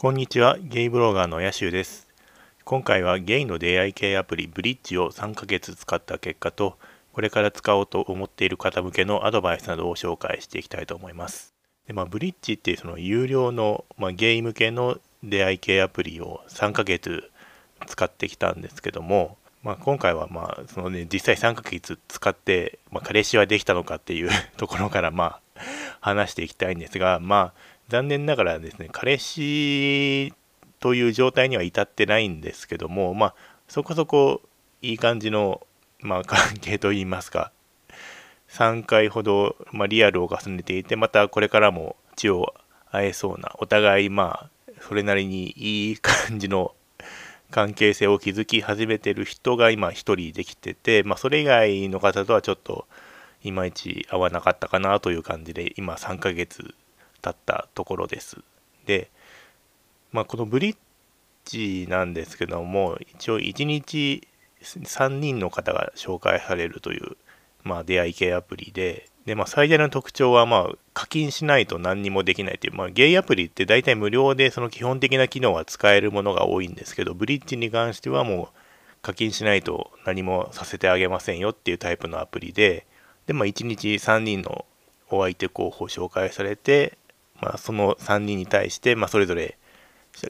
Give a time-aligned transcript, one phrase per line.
[0.00, 2.08] こんにちは、ゲイブロガーのヤシュです。
[2.64, 6.78] 今回はゲイの出会い系アプリブリッジを3ヶ月使った結果と、
[7.12, 11.52] これから使おうと思っている方向けのアドバイスなどを紹介していきたいと思います。
[11.86, 17.30] でまあ、ブリッジっていうその有料の、まあ、ゲイ向けの出会い系アプリを3ヶ月
[17.86, 25.40] 使ってきたんですけども、まあ、今回はまあその、ね、実際3ヶ月使って、まあ、彼氏はできたのかっていうところからまあ
[26.00, 30.32] 話していきたいんですが、まあ、残念ながらですね、彼氏
[30.78, 33.34] という状態には至ってないんですけども、まあ、
[33.66, 34.42] そこそこ
[34.80, 35.66] いい感じの、
[35.98, 37.50] まあ、 関係といいますか、
[38.48, 42.54] 3回ほど、まあ、リアルを重ねていて、またこれからも血を
[42.92, 46.72] 会えそうな、お互い、まあ、それなりにいい感じの
[47.50, 52.86] 関係性を築き始めてる人が今一人できてて、まあ、それ以外の方とはちょっと
[53.42, 56.74] いまいち合わなかったかなという感じで今3ヶ月
[57.20, 58.38] 経ったところです。
[58.86, 59.10] で、
[60.12, 60.76] まあ、このブリッ
[61.44, 64.26] ジなんですけども一応1日
[64.62, 67.16] 3人の方が紹介されるという、
[67.62, 78.48] まあ、出会い系アプリでで、まあ、最大の特徴は、まあ、課金しないと何にもできないという、まあ、ゲイアプリって大体無料でその基本的な機能は使えるものが多いんですけどブリッジに関してはもう
[79.02, 82.86] 課金しないと何もさせてあげませんよっていうタイプのアプリで
[83.26, 84.64] で、まあ、1日3人の
[85.10, 86.96] お相手候補を紹介されて
[87.40, 89.58] まあ、その3人に対して、まあ、それぞれ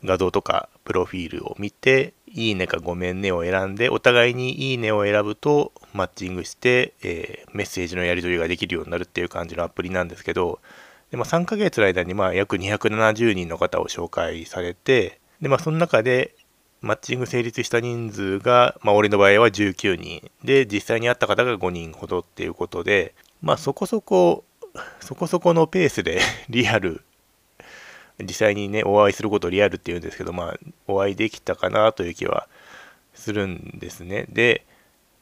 [0.05, 10.61] 画像とかプロフィールを見て、いいねかごめんねを選んで、お互いにいいねを選ぶとマッチングして、えー、メッセージのやり取りができるようになるっていう感じのアプリなんですけど、
[11.11, 16.34] でまあ、3ヶ月の間にまあ約270人の方を紹介されて、でまあ、その中で
[16.81, 20.31] マッチング成立した人数が、まあ、俺の場合は19人。
[20.44, 24.44] で、実際に会った方が5人ほどっていうことで、まあ、そこそこ
[25.01, 27.03] そこそこのペースで リアル、
[28.19, 32.49] 実際にね、お会いすることをリアルって言うんですけど、まあ、お会いできたかなという気は
[33.15, 34.27] するんですね。
[34.29, 34.65] で、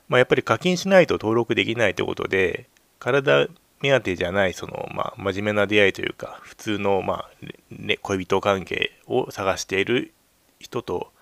[0.09, 2.67] まあ、やっぱり課金しないと登録できないということで、
[2.99, 3.49] 体
[3.81, 10.13] 目当てじゃない、その、まあ、真面目な出会いというか、普通の、まあ、ね、恋人関係を探している
[10.59, 11.13] 人と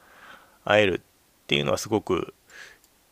[0.65, 2.35] 会えるっていうのはすごく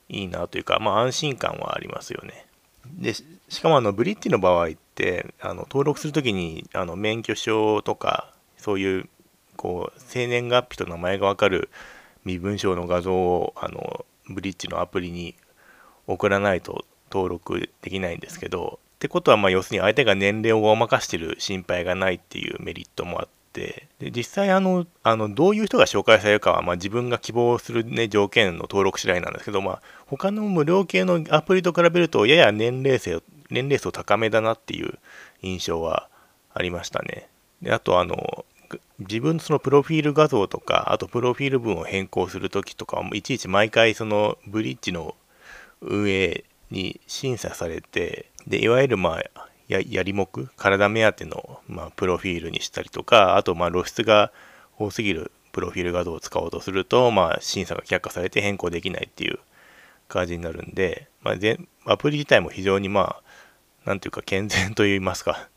[0.09, 2.47] いいなというか、まあ、安心感はありますよね。
[2.87, 3.25] でし
[3.63, 9.09] かもあのブリッジの場合ってあの登録するときにあの免許証とかそういう
[9.57, 11.71] こう生年月日と名前が分かる
[12.25, 15.35] 身分証の画像をあのブリッジのアプリに
[16.07, 34.99] 送らないと登録できないんですけどってことはまあ要するに相手が年齢をごまかしてる心配がないっていうメリットもあってで実際あのあのどういう人が紹介されるかはまあ自分が希望する、ね、条件の登録次第なんですけど、まあ、他の無料系のアプリと比べるとやや年齢層年齢層高めだなっていう
[35.43, 36.09] 印象は
[36.53, 37.29] ありましたね。
[37.63, 38.45] であとあの
[38.99, 45.15] 自分そのプロフィール画像とかあとプロフィール文を変更する時とかいちいち毎回そのブリッジの
[45.81, 54.31] 運営に審査されてでいわゆるまあややりもく体目当ての、まあ、プロフィールにしたりとかあとまあ露出が
[54.79, 59.39] 多すぎるプロフィール画像を使おうとすると、まあ、審査が却下されて変更できないっていう
[60.09, 63.23] 感じになるんで、まあ、アプリ自体も非常にまあ
[63.85, 65.49] なんていうか健全といいますか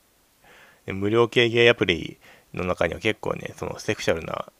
[0.85, 2.17] 無料系ゲイアプリ
[2.53, 4.51] の中には結構ねそのセクシャルな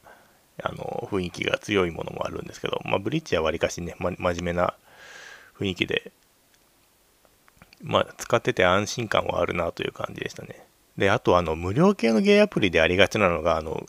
[0.64, 4.74] あの雰囲気が強いものもあるんですけど、まあ、ブリッジはわりかしね、ま、真面目な
[5.60, 6.12] 雰囲気で
[7.84, 10.66] まあ、使ってて安心感はあるなという感じでしたね。
[10.98, 13.86] で、あと、あの、無料系のゲイアプリでありがちなのが、あの、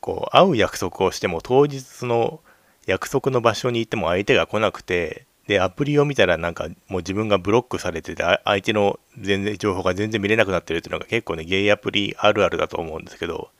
[0.00, 2.40] こう、会う約束をしても、当日の
[2.86, 13.50] 約束の場所に行っても相手が来なくて、で、アプリを見たらなんかもう自分がブロックされてて、相手の全然情報が全然見れなくなってるっていうのが結構ね、ゲイアプリあるあるだと思うんですけど、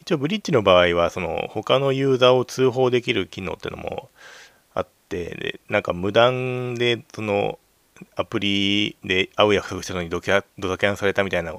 [0.00, 4.10] 一応ブリッジの場合は、その他のユーザーを通報できる機能っていうのも
[4.74, 7.58] あって、でなんか無断でその
[8.16, 11.54] アプリで会う約束したのにドキャドタキャンされたみたいな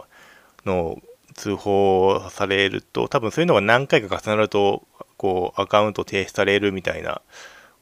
[0.65, 1.01] のを
[1.35, 4.83] 通報されると多分そういうのが何回か重なると
[5.17, 7.21] こうアカウント停止されるみたいな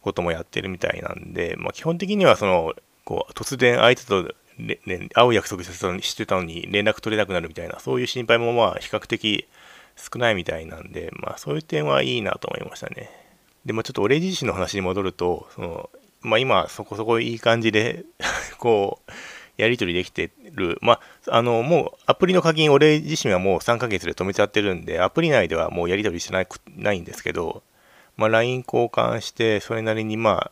[0.07, 2.73] こともやってるみたいなんで、まあ、基本的にはその
[3.03, 4.79] こう突然相手と、ね、
[5.13, 9.47] 会う約束してたのに連絡取れなくなるみたいなそういう心配もまあ比較的
[9.95, 13.09] 少ないみたいなんで、まあ、そういう点はいいなと思いましたね。
[13.65, 15.89] でもちょっと俺自身の話に戻るとその
[16.21, 18.03] まあ、今そこそこいい感じで
[18.57, 19.11] こう
[19.57, 27.63] やり取りできてる、まあ、あのもうアプリの課金、俺自身はもう3ヶ月で止めちゃってるんで、アプリ内ではもうやり取りしてないないんですけど、
[28.17, 30.51] まあ、LINE 交換して、それなりにま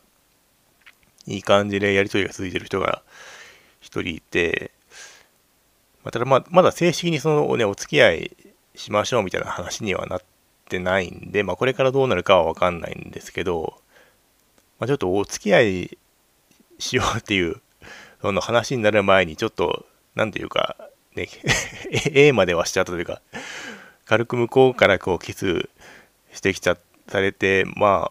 [1.26, 3.02] いい感じでやり取りが続いてる人が
[3.82, 4.70] 1人いて、
[6.04, 8.36] まあ、ただまあ、まだ正式にそのね、お付き合い
[8.76, 10.22] しましょうみたいな話にはなっ
[10.68, 13.80] てないんで、まあ、これからどうなるかは分かんないんですけど、
[14.78, 15.98] まあ、ちょっとお付き合い
[16.78, 17.60] しようっていう
[18.20, 20.76] その話になる前にちょっと何て言うか
[21.14, 21.28] ね
[22.12, 23.20] A まではしちゃったというか
[24.04, 25.68] 軽く向こうからこうキス
[26.32, 28.10] してきちゃっされてま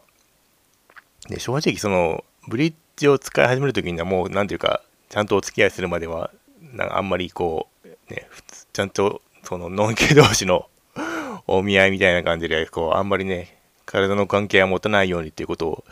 [1.27, 6.31] あ、ね、正直そのブリッジを使い始める時にはもう何て言うかちゃんとお付き合いするまでは
[6.61, 8.27] なんかあんまりこうね
[8.73, 10.67] ちゃんとそのノンケ同士の
[11.47, 15.83] お見合いみたいな感じでこうあんまりね体の関係は持たないようにっていうことを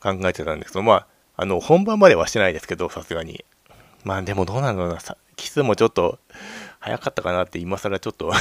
[0.00, 1.06] 考えてたんですけどまあ
[1.36, 3.44] あの本番まではしてないですけどさすがに。
[4.04, 5.00] まあでもどうなんだろうな
[5.34, 6.20] キスもちょっと
[6.78, 8.32] 早かったかなって今更ちょっと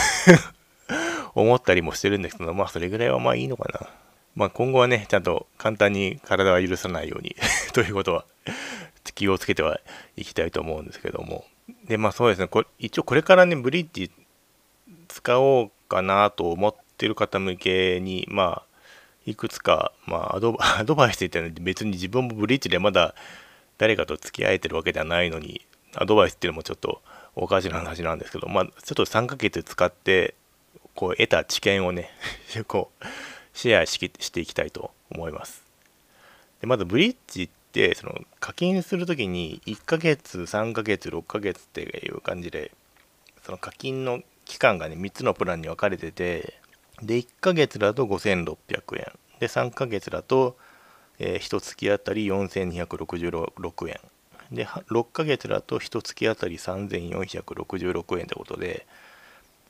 [1.33, 3.89] 思ったりもしてるんですけどまあそれぐらいはまあいいのかな。
[4.35, 7.35] まあ今後はねちゃんと簡単に体は許さないように
[7.73, 8.25] ということは
[9.13, 9.79] 気をつけては
[10.17, 11.45] いきたいと思うんですけども。
[11.87, 12.47] でまあそうですね。
[12.47, 14.11] これ一応これからねブリッジ
[15.07, 18.75] 使おうかなと思ってる方向けにまあ
[19.25, 23.15] いくつか、まあ、アド アドバイスって言ったら別に自分もブリッジでまだ
[23.77, 25.65] 誰かと付き合えてるわけではないのに
[25.95, 27.01] アドバイスっていうのもちょっと
[27.35, 30.35] おかしな話なんですけどまあちょっと3ヶ月使って
[30.93, 32.11] こう得た知見をね
[32.67, 33.05] こう
[33.55, 35.63] シェアしていきたいと思います。
[36.61, 42.71] でまずブリッジってその課金する時に1ヶ月3ヶ月6ヶ月っていう感じで
[43.43, 46.53] その課金の期間がね3つのプランに分かれてて
[47.01, 48.57] で1ヶ月だと5600
[48.99, 49.05] 円。
[49.39, 50.57] で3ヶ月だと、
[51.19, 53.99] えー、1月あたり4266円。
[54.51, 58.85] で6ヶ月だと1月あたり3466円ってことで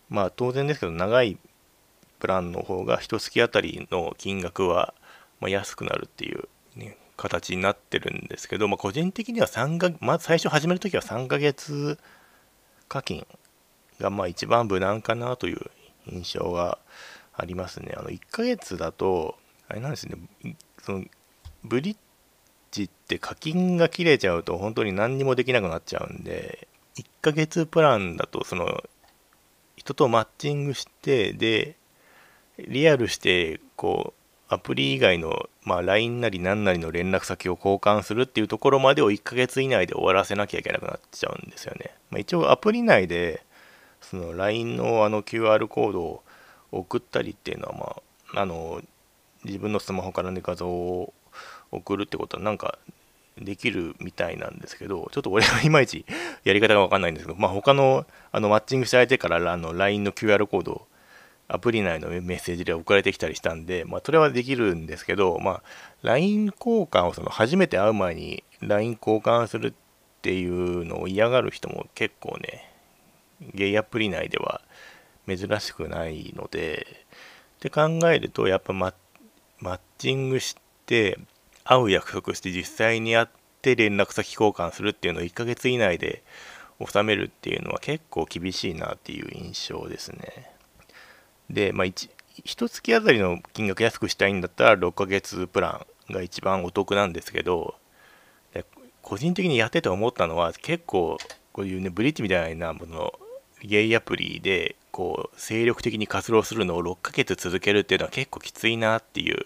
[0.10, 1.38] まあ当然ですけど長い
[2.20, 4.94] プランの方が1月あたりの金額は、
[5.40, 11.98] ま、安くなるっていう、ね、形になってるんですけど、まあ、個人的には3かまず最初始める時は3ヶ月
[12.88, 13.26] 課金
[14.00, 15.60] がまあ一番無難かなという
[16.08, 16.78] 印象が
[17.34, 17.94] ありますね。
[17.98, 19.36] あの1ヶ月だと、
[19.68, 20.18] あれなんですね、
[20.84, 21.06] その
[21.64, 21.98] ブリッ
[22.72, 28.84] ジって課金が切れちゃうと本当に何にもできなくなっちゃうんで、1ヶ月プランだと、その
[29.76, 31.76] 人とマッチングして、で、
[32.58, 41.92] リアルして、こう、アプリ以外の、まあ、LINE なり何なりの連絡先を交換するっていうところまでを1ヶ月以内で終わらせなきゃいけなくなっちゃうんですよね。
[42.12, 43.44] まあ、一応アプリ内で
[44.02, 46.24] その LINE のあの QR コードを
[46.72, 47.96] 送ったりっていうのは、ま
[48.36, 48.82] あ、あの
[49.44, 51.14] 自分のスマホからね画像を
[51.72, 52.78] 送るってことはなんか
[53.38, 56.06] できるみたいなんですけどちょっと俺はいまいち
[56.44, 60.88] やり方が分かんないんですけど、まあ、他のあのマッチングした相手からあの LINE の QR コードを
[61.48, 65.64] アプリ内のメッセージで送られてきたりしたんで、まあ、それはできるんですけど、まあ、
[66.02, 69.74] LINE 交換をその初めて会う前に LINE 交換するっ
[70.22, 72.72] ていうのを嫌がる人も結構ね
[73.54, 74.62] ゲイアプリ内では
[75.28, 76.88] 珍しくないので
[77.58, 78.94] って考えるとやっぱマ
[79.62, 80.56] ッチングし
[80.86, 81.20] て
[81.64, 83.28] 会う約束して実際に会っ
[83.62, 86.24] て連絡先交換するっていうのを1ヶ月以内で
[86.84, 90.55] 収めるっていうのは結構厳しいなっていう印象ですね。
[91.50, 92.10] で、まあ1、
[92.44, 97.76] 1月あたりの金額安くしたいんだったら6ヶ月プランが一番お得なんですけど
[99.06, 101.18] 個人的にやってて思ったのは結構
[101.54, 103.14] こういうねブリッジみたいなもの
[103.62, 109.46] ゲイアプリでこう精力的に活動するのを6ヶ月続けるっていうのは結構きついなっていう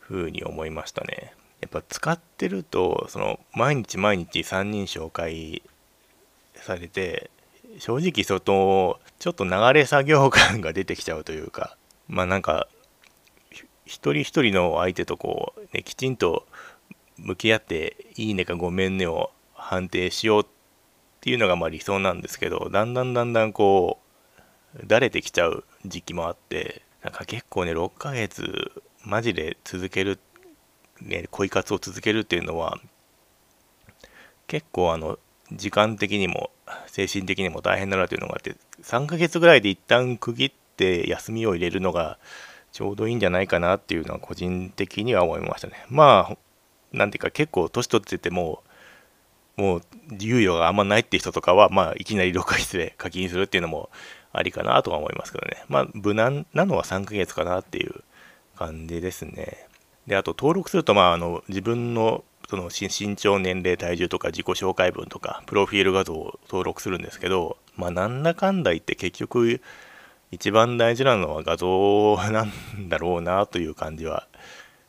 [0.00, 1.34] 風に思いましたね。
[1.60, 5.62] やっぱ使ってるとその毎日毎日3人紹介
[6.54, 7.27] されて
[7.78, 11.76] 正直そのちょっと流れ作業感が出てきちゃうというか
[12.08, 12.68] まあなんか
[13.84, 16.46] 一人一人の相手とこう、ね、きちんと
[17.16, 20.46] 向き合っていいねかごめんねを判定しようっ
[21.20, 23.98] ていうのがまあ理想なんですけどだんだんだんだんこ
[24.76, 30.18] うだれてきちゃう時期もあってなんか結構ね6ヶ月マジで続ける、
[31.00, 32.78] ね、恋活を続けるっていうのは
[34.46, 35.18] 結構あの
[35.52, 36.50] 時間的にも
[36.98, 42.18] 精神的にも大変だなというのがあって3ヶ月ぐらいで一旦区切って休みを入れるのが
[42.72, 46.36] ちょうどいいんじゃないかなっていうのは個人的には思いましたねまあ
[46.92, 48.62] なんていうか結構年取ってても
[49.56, 53.90] もう猶予があんまないって人とかは、まあ、いきなり6ヶ月で課金するっていうのも
[54.32, 55.64] ありかなとは思いますけどね。
[55.68, 58.04] まあ、無難なのは3ヶ月かなっていう
[58.56, 59.66] 感じですね。
[60.06, 69.60] で、あと登録すると、まあ、あの自分のその身長、年齢、体重とか自己紹介文とか、プロフィール画像を登録するんですけど、まあ、なんだかんだ言って結局、
[70.30, 74.26] 一番大事なのは画像なんだろうなという感じは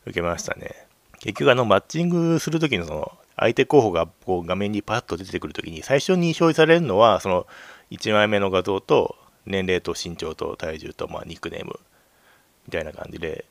[0.06, 0.88] 受けましたね。
[1.20, 7.48] 結局、あの、マッチングするときのその、相手候補がこう画面にパッと出てくるときに最初に表示されるのはその
[7.90, 11.80] 1枚目の画像と年齢と身長と体重とまあニックネーム
[12.68, 13.46] みたいな感じで、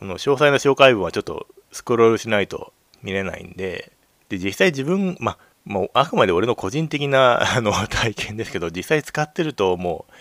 [0.00, 3.92] この詳細な紹介文はちょっとスクロールしないと見れないんで、
[4.28, 10.12] で、実際自分、まあ、もうあくまで俺の個人的な あの体験ですけど、実際使ってるともう、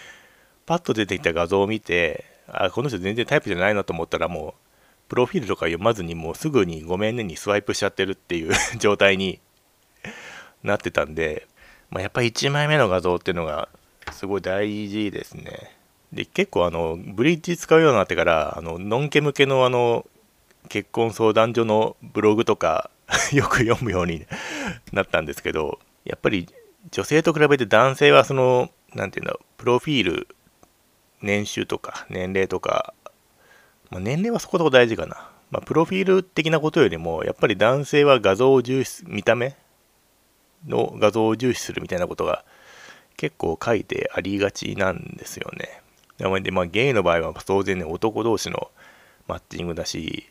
[0.65, 4.53] パッと出てきた画像を見て、あ、この人全然タイプじゃないなと思ったらもう、
[5.07, 9.39] プロフィールとか読まずにもうすぐにごめんねにスワイプしちゃってるっていう 状態に
[10.63, 11.47] なってたんで、
[11.89, 13.69] まあ、やっぱり1枚目の画像っていうのが
[14.11, 15.77] すごい大事ですね。
[16.11, 20.05] で、結構あの、ブリッジ使うようになってから、あの、ノンケ向けのあの、
[20.67, 22.89] 結婚相談所のブログとか
[23.31, 24.25] よく読むように
[24.91, 26.47] なったんですけど、やっぱり
[26.91, 30.27] 女性と比べて男性はその、何て言うんだろう、プロフィール、
[31.21, 32.93] 年収とか年齢とか、
[33.89, 35.29] まあ、年齢はそこそこ大事かな。
[35.49, 39.55] まあ、プロフィール的なことよりも、やっぱり男性は画像を重視、見た目
[40.67, 42.43] の画像を重視するみたいなことが
[43.15, 45.81] 結構書いてありがちなんですよね。
[46.41, 48.71] で、まあ、ゲイの場合は当然ね、男同士の
[49.27, 50.29] マッチングだし、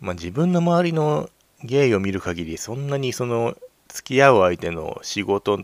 [0.00, 1.28] まあ、自分の周りの
[1.64, 3.56] ゲイを見る限り、そんなにその
[3.88, 5.60] 付き合う相手の仕事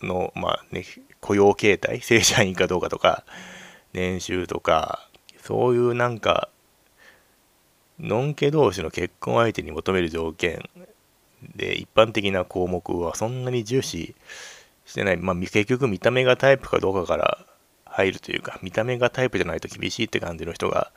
[0.00, 0.84] の、まあね、
[1.20, 3.24] 雇用形態、正社員かどうかとか、
[3.92, 5.08] 年収とか、
[5.42, 6.48] そういうなんか、
[8.00, 10.68] のんけ同士の結婚相手に求める条件
[11.54, 14.14] で、一般的な項目はそんなに重視
[14.84, 15.16] してない。
[15.16, 17.46] まあ、結局見た目がタイプかどうかから
[17.84, 20.90] 入るというか、見た目がタイプじゃないと厳しいって感じの人が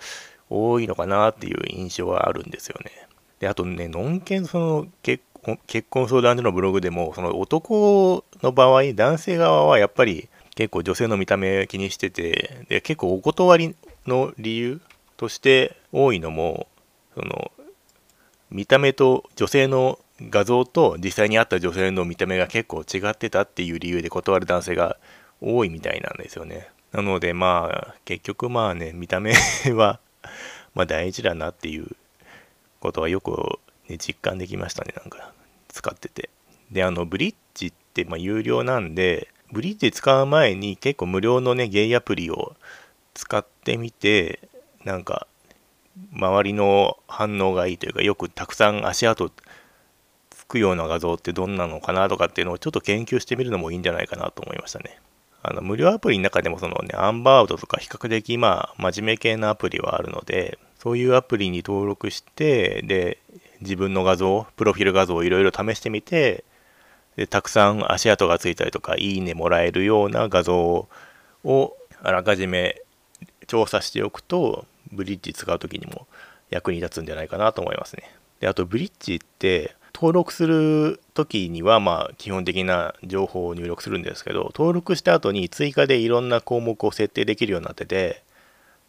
[0.50, 2.92] 多いのかなっていう印象はあるんですよね。
[3.40, 5.24] で、あとね、のんけんその結
[5.68, 13.76] 結婚相談所のブログでも、その男の場合、男性側はやっぱり結構女性の見た目気にしてて、で、結構お断り
[14.06, 14.82] の理由
[15.16, 16.68] として多いのも、
[17.16, 17.52] その、
[18.50, 24.98] 見た目と女性の画像と実際に会った女性の見た目が結構違ってたっていう理由で断る男性が
[25.42, 26.70] 多いみたいなんですよね。
[26.92, 29.34] なのでまあ結局まあね見た目
[29.76, 30.00] は
[30.78, 31.88] まあ大事だなっていう
[32.80, 33.32] ことはよく、
[33.90, 35.34] ね、実感できましたねなんか
[35.68, 36.30] 使ってて。
[36.72, 42.56] であのブリッジってまあ有料なんでブリッジ使う前に結構無料のねゲイアプリを
[43.14, 44.50] 使ってみて
[44.84, 45.26] なんか
[46.14, 49.32] 周りの反応がいいというかよくたくさん足跡
[50.30, 55.00] つくような画像ってどんなのかなとかっていうのをちょっと研究してみるのもいいんじゃないかなと思いましたね。
[55.44, 63.20] あの無料アプリの中でもそのね、アンバーウドとか比較的まあ真面目系のアプリはあるので、そういうアプリに登録して、で、
[63.62, 66.44] 自分の画像、プロフィール画像をいろいろ試してみて、
[67.16, 70.88] で、たくさん足跡がついたりとか、いいねもらえるような画像
[71.44, 72.82] をあらかじめ
[73.48, 76.08] 調査しておくと、ブリッジ使う時にも
[76.50, 78.04] 役に立つんじゃないかなと思いますね。
[78.40, 88.22] で、あとブリッジって登録する時にはまあ基本的な情報を入力するんですけど登録した後に追加でいろんな項目を設定できるようになってて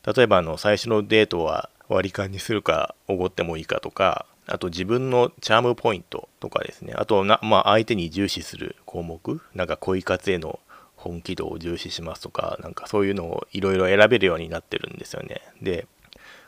[0.05, 6.95] 例えばあの最初のデートは割り勘にするかおごってもいいかとかあと自分のチャームポイントとかですね。
[6.97, 10.59] あとな、まあ、相手に重視する項目なんか恋活への
[10.97, 15.43] 本気度を重視しますとかなんかそういうのをいろいろ選べるようになってるんですよね。
[15.63, 15.87] で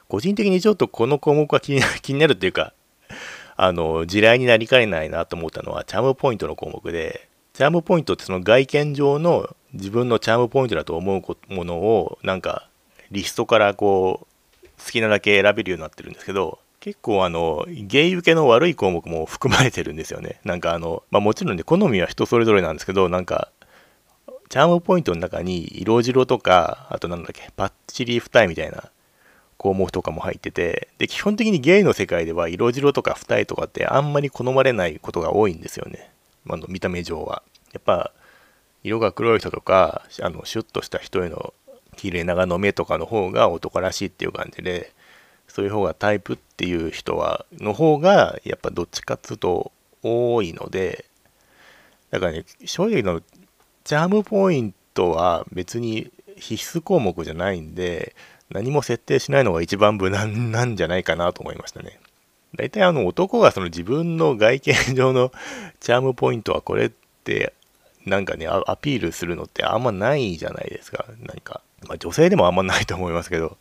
[0.08, 2.72] 個人的にちょっとこの項目は気に 気になるっていうか
[3.62, 12.70] あの、地雷になりかねないなと思ったのは、チャームポイントの項目で、チャームポイントってその外見上の自分のチャームポイントだと思うものを、なんか、
[13.10, 14.26] リストからこう、
[14.84, 20.40] 好きなだけ選べるようになってるんですけど、結構あの、ゲイ受けの悪い項目も含まれてるんですよね。
[20.44, 23.50] なんかあの、まあもちろんね、好みは人それぞれなんですけど、なんか、
[24.48, 28.90] チャームポイントの中に色白とか、あとなんだっけ、パッチリ二重みたいな
[29.58, 36.10] 項目とかも入ってて、で、基本的にゲイの世界では色白とか二重とかってあんまり好まれないことが多いんですよね。
[36.48, 37.42] あの見た目上は。
[37.72, 38.12] やっぱ、
[38.82, 41.52] 色が黒い人とか、あの、シュッとした人への
[42.00, 44.90] 綺麗長の目とかの方が男らしいっていう感じで、
[45.48, 49.70] そういう方がタイプっていう人は、の方が、やっぱどっちかっつうと
[50.02, 51.04] 多いので、
[52.10, 53.20] だからね、正直の
[53.84, 58.16] チャームポイントは別に必須項目じゃないんで、
[58.48, 62.00] 何も設定しないのが一番無難なんじゃないかなと思いましたね。
[62.56, 65.32] 大体あの男がその自分の外見上の
[65.80, 66.90] チャームポイントはこれっ
[67.24, 67.52] て
[68.06, 73.56] なんかねアピールするのってあんまないじゃないですか何か、まあ、女性でもあんまないと思いますけど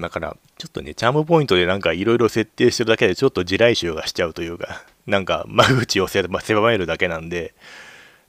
[0.00, 7.54] だからちょっとねチャームポイントでなんかいろいろ設定してるだけでちょっと地雷臭がしちゃうというかなんか間口を狭めるだけなんで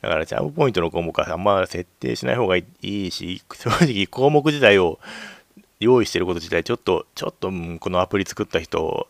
[0.02, 5.00] だからチャームポイントの項目はあんま設定しない方がいいし正直項目自体を
[5.82, 9.08] 用意してること自体ちょっと、ちょっと、このアプリ作った人、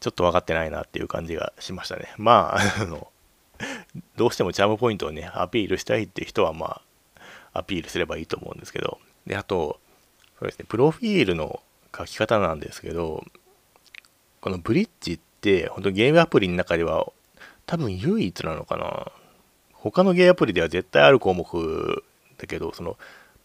[0.00, 2.12] ちょっと分かってないなっていう感じがしましたね。
[2.18, 3.06] まあ、あの、
[4.16, 6.82] どうしてもチャームポイントをね、アピールしたいって人は、まあ、
[7.52, 9.80] アピールすればいいと思うんですけど、で、あと、
[10.38, 11.60] そうですね、プロフィールの
[11.96, 13.24] 書き方なんですけど
[14.40, 17.06] このブリッジって本当ゲームアプリの中では
[17.66, 19.12] 多分唯一なのかな。
[19.72, 22.04] 他のゲームアプリでは絶対ある項目
[22.38, 22.96] だけどその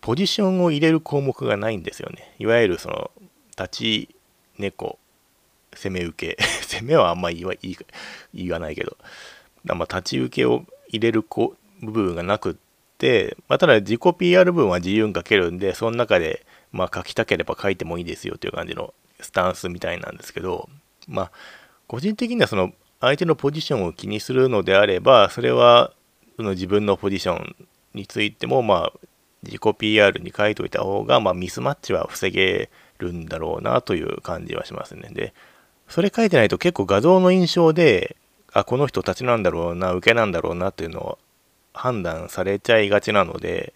[0.01, 2.33] ポジションを入れる項目がないんですよね。
[2.39, 3.11] いわゆるその
[3.57, 4.15] 立ち
[4.57, 4.97] 猫
[5.75, 6.43] 攻め受け。
[6.65, 7.53] 攻めはあんまり言わ
[8.33, 8.97] 言わないけど。
[9.65, 12.64] まあ立ち受けを入れる部分がなくって、
[13.47, 20.69] まあ、ただ自己 PR 部分は自由に書けるんでその中でまあ書きたければ書いてもいいですよという感じのスタンスみたいなんですけど
[21.07, 21.31] まあ
[21.87, 22.71] 個人的にはその
[23.01, 25.91] 相手のポジションを気にするのであればそれは
[26.37, 27.55] その自分のポジション
[27.93, 28.93] についてもまあ
[29.45, 35.09] 自己 PR に書いといた方が、まあ、ミスマッチは防げるんだろうなという感じはしますね。
[35.11, 35.33] で、
[35.87, 38.17] それ書いてないと結構画像の印象で、
[38.51, 41.17] あ、この人たちなんだろうな、受けなんだろうなっていうのを
[41.75, 43.73] 判断されちゃいがちなので、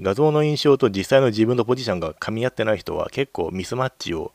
[0.00, 4.32] 画像の印象と実際の自分のポジションが噛み合ってない人は結構ミスマッチを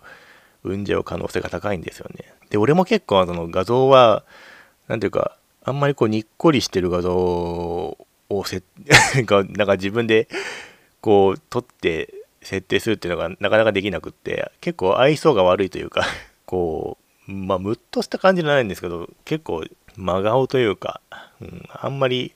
[0.63, 2.34] 生んじゃう可能性が高いんですよね。
[2.50, 4.25] で、俺も結構その画像は、
[4.88, 8.63] なんていうか、あんまりこうにっこりしてる画像をせ
[9.15, 10.27] なんか自分で
[11.01, 16.05] こう撮って設定するっていうのがなかなかできなくって結構愛想が悪いというか
[16.46, 19.63] こうまあムッとした感じじゃないんですけど結構
[19.96, 21.00] 真顔というか、
[21.39, 22.34] うん、あんまり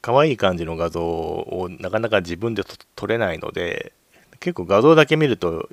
[0.00, 2.62] 可愛い感じの画像をなかなか自分で
[2.96, 3.92] 撮れないので
[4.38, 5.68] 結構画像だけ見ると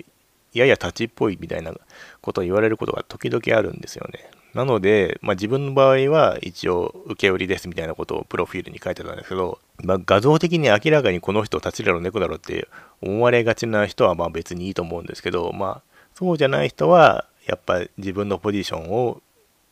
[0.53, 1.73] やや立ちっぽいみたいな
[2.21, 4.29] ことを言われることが時々あるんですよね。
[4.53, 12.67] なので、まあ、自分の場合は一応受け売りですみたいなことをプロフィールに書いてたんですけど、まあ、画像的に明らかにこの人立ちだろ猫だろって
[13.01, 15.81] 思われがちな人はまあ別にいいと思うんですけど、まあ、
[16.15, 19.21] そうじゃない人はやっぱ自分のポジションを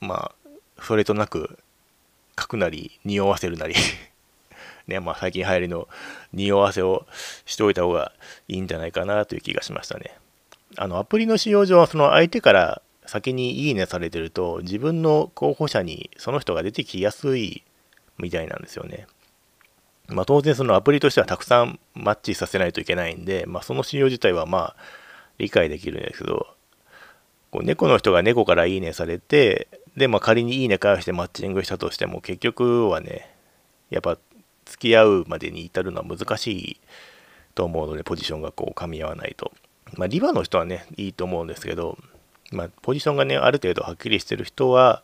[0.02, 0.50] まあ
[0.82, 1.58] それとなく
[2.40, 3.74] 書くなり匂わせるなり
[4.88, 5.88] ねまあ最近流行りの
[6.34, 7.06] 匂わせを
[7.46, 8.12] しておいた方が
[8.48, 10.18] いいんじゃないかなという気がしましたね。
[10.78, 17.64] あのアプリの使用上はその相手から先にいいねされてると自分の候補者にその人が出てきやすい
[18.18, 19.08] みたいなんですよね。
[20.08, 24.76] まあ当然そのアプリとしてはたくさんマッチさせないといけないんで、まあその仕様自体はまあ
[25.38, 26.48] 理解できるんですけど、
[27.52, 33.34] こう猫の人が猫からいいねされて、でまあ仮にいいね返してマッチングしたとしても結局はね、
[33.90, 34.18] やっぱ
[34.66, 36.82] 付き合うまでに至るのは難しい
[37.54, 39.52] と思うので、ポジションがこう噛み合わないと。
[39.96, 41.98] まあリバの人はね、いいと思うんですけど、
[42.52, 45.04] まあ、ポジションがね、ある程度はっきりしてる人は、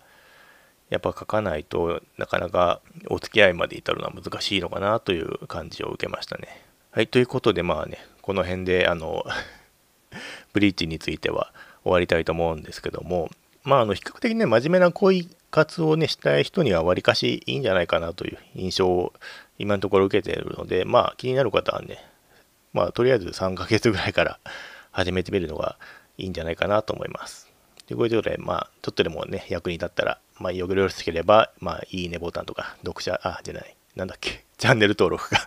[0.92, 6.62] やっぱ書かないとなかなかお付き合いまで至るのは難しいのかなという感じを受けましたね。
[6.92, 9.24] はい、ということでまあね、この辺であの
[10.52, 13.30] ブリーチについては終わりたいと思うんですけども、
[13.64, 19.14] まああの比較的ね、真面目な恋活をね、したい人にはわりかしいいんじゃないかなという印象を
[19.62, 22.04] 今のところ受けているので、まあ気になる方はね、
[22.74, 24.40] まあとりあえず3ヶ月ぐらいから
[24.92, 25.78] 始めてみるのが
[26.18, 27.52] いいんじゃないかなと思います。
[27.88, 35.40] ということで、まあ、ちょっとでもね、役に立ったら、まあ、よろしければ、まあ、いいねボタンとか、読者、あ、じゃない、なんだっけ、チャンネル登録が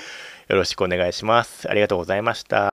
[0.48, 1.68] よろしくお願いします。
[1.68, 2.70] ありがとうございました。